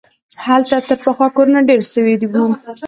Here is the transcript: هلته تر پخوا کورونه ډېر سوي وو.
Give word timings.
هلته 0.45 0.75
تر 0.87 0.97
پخوا 1.03 1.27
کورونه 1.35 1.59
ډېر 1.69 1.81
سوي 1.93 2.15
وو. 2.31 2.45